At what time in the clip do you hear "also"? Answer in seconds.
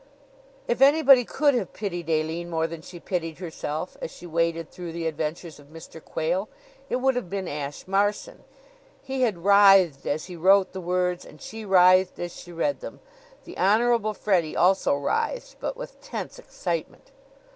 14.57-14.95